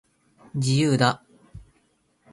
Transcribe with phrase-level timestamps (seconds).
[0.57, 1.23] 自由だ